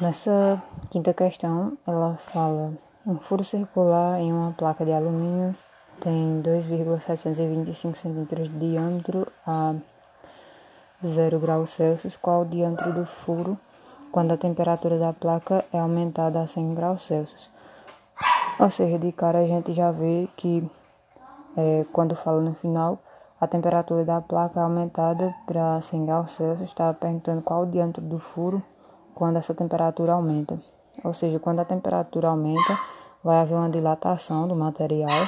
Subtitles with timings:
[0.00, 2.72] Nessa quinta questão, ela fala:
[3.06, 5.54] um furo circular em uma placa de alumínio
[6.00, 9.74] tem 2,725 centímetros de diâmetro a
[11.04, 12.16] 0 graus Celsius.
[12.16, 13.58] Qual o diâmetro do furo
[14.10, 17.50] quando a temperatura da placa é aumentada a 100 graus Celsius?
[18.58, 20.66] Ou seja, de cara a gente já vê que
[21.54, 22.98] é, quando fala no final,
[23.38, 26.70] a temperatura da placa é aumentada para 100 graus Celsius.
[26.70, 28.62] Estava perguntando qual o diâmetro do furo
[29.16, 30.60] quando essa temperatura aumenta.
[31.02, 32.78] Ou seja, quando a temperatura aumenta,
[33.24, 35.26] vai haver uma dilatação do material.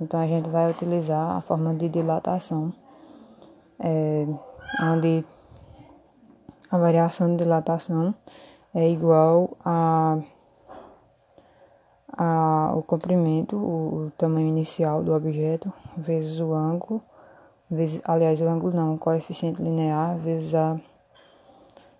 [0.00, 2.72] Então a gente vai utilizar a forma de dilatação,
[3.80, 4.26] é,
[4.84, 5.24] onde
[6.70, 8.14] a variação de dilatação
[8.72, 10.18] é igual a,
[12.16, 17.02] a o comprimento, o, o tamanho inicial do objeto, vezes o ângulo,
[17.68, 20.78] vezes, aliás, o ângulo não, o coeficiente linear vezes a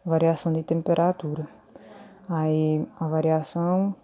[0.05, 1.49] variação de temperatura.
[2.29, 3.95] Aí a variação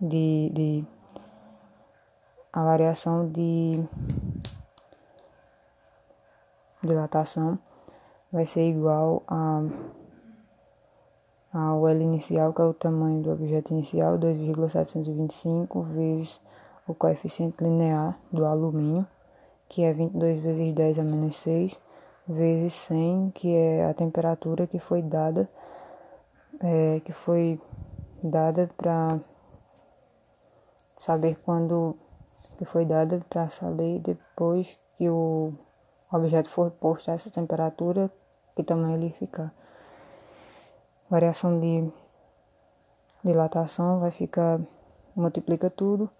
[0.00, 0.84] de, de
[2.52, 3.82] a variação de
[6.82, 7.58] dilatação
[8.32, 9.62] vai ser igual a
[11.52, 16.40] ao L inicial, que é o tamanho do objeto inicial, 2,725 vezes
[16.86, 19.06] o coeficiente linear do alumínio,
[19.68, 21.80] que é 22 vezes 10 a menos 6,
[22.30, 25.48] vezes 100, que é a temperatura que foi dada,
[26.60, 27.60] é, que foi
[28.22, 29.18] dada para
[30.96, 31.96] saber quando
[32.56, 35.52] que foi dada para saber depois que o
[36.12, 38.10] objeto for posto a essa temperatura
[38.54, 39.50] que tamanho ele ficar.
[41.08, 41.90] Variação de
[43.24, 44.60] dilatação vai ficar
[45.16, 46.10] multiplica tudo